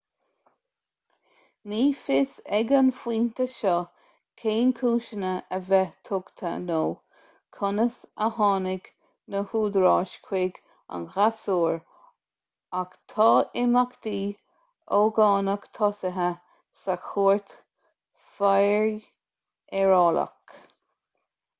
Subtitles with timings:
[1.71, 3.73] ní fios ag an phointe seo
[4.43, 6.79] cén cúiseanna a bheith tugtha nó
[7.59, 8.89] conas a tháinig
[9.35, 10.57] na húdaráis chuig
[10.99, 11.77] an ghasúr
[12.81, 13.29] ach tá
[13.65, 14.25] imeachtaí
[15.03, 16.29] ógánach tosaithe
[16.87, 17.57] sa chúirt
[18.33, 20.59] fheidearálach